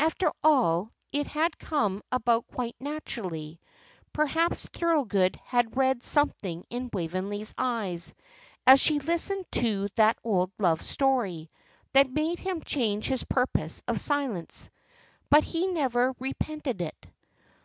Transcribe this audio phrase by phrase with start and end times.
[0.00, 3.60] After all, it had come about quite naturally.
[4.12, 5.12] Perhaps Thorold
[5.44, 8.12] had read something in Waveney's eyes,
[8.66, 11.52] as she listened to that old love story,
[11.92, 14.70] that made him change his purpose of silence.
[15.30, 17.06] But he never repented it.